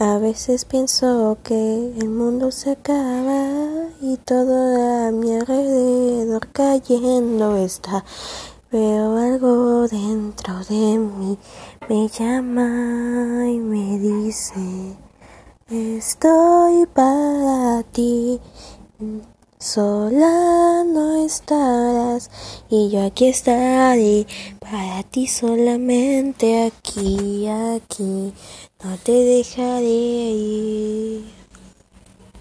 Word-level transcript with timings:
A 0.00 0.18
veces 0.18 0.64
pienso 0.64 1.38
que 1.42 1.92
el 1.98 2.08
mundo 2.08 2.52
se 2.52 2.70
acaba 2.70 3.48
y 4.00 4.16
todo 4.18 5.08
a 5.08 5.10
mi 5.10 5.34
alrededor 5.34 6.46
cayendo 6.52 7.56
está. 7.56 8.04
Veo 8.70 9.16
algo 9.16 9.88
dentro 9.88 10.54
de 10.68 10.98
mí, 10.98 11.36
me 11.88 12.06
llama 12.06 13.50
y 13.50 13.58
me 13.58 13.98
dice, 13.98 14.96
estoy 15.68 16.86
para 16.86 17.82
ti. 17.90 18.40
Sola 19.58 20.84
y 22.70 22.88
yo 22.88 23.04
aquí 23.04 23.26
estaré 23.26 24.26
para 24.60 25.02
ti 25.02 25.26
solamente 25.26 26.64
aquí, 26.64 27.46
aquí. 27.46 28.32
No 28.82 28.96
te 29.04 29.12
dejaré 29.12 29.88
ir. 29.88 30.67